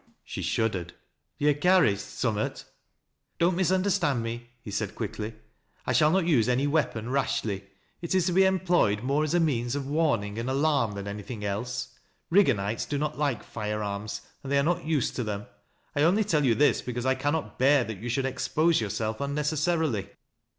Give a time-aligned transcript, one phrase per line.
[0.23, 0.93] She shuddered."
[1.37, 2.65] Yo' carry— summat?""
[3.37, 5.35] Don't misunderstand me," he said quickly."
[5.85, 7.65] I shaU not use any weapon rashly.
[8.01, 11.45] It is to be employed more as a means of warning and alarm than anything
[11.45, 11.89] else.
[12.31, 15.45] Rigganites do not like fire arms, and they are not used to them.
[15.95, 20.09] I only tell you this, because I cannot bear that yon should expose yourself unnecessarily."